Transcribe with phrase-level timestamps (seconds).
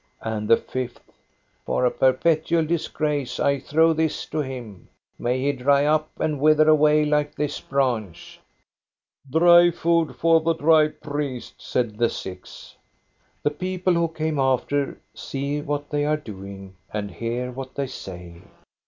[0.23, 1.11] And the fifth:"
[1.67, 4.87] For a perpetual disgrace I throw this to him.
[5.19, 8.39] May he dry up and wither away like this branch!""
[9.31, 12.77] Dry food to the dry priest," said the sixth.
[13.43, 17.85] The people who came after see what they are do ing and hear what they
[17.85, 18.41] say.